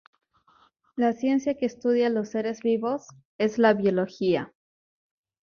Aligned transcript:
La 0.95 1.13
ciencia 1.13 1.53
que 1.55 1.67
estudia 1.67 2.09
los 2.09 2.29
seres 2.29 2.61
vivos 2.61 3.05
es 3.37 3.59
la 3.59 3.75
biología. 3.75 4.51